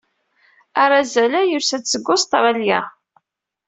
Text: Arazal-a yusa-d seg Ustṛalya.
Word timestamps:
Arazal-a 0.83 1.41
yusa-d 1.43 1.85
seg 1.87 2.05
Ustṛalya. 2.15 2.79